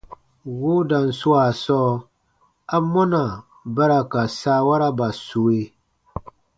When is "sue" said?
5.25-5.61